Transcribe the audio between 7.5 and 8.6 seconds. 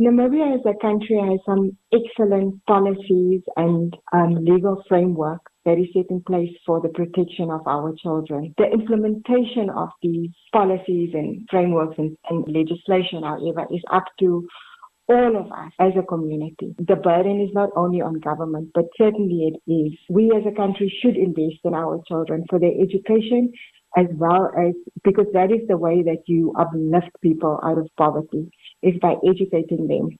of our children.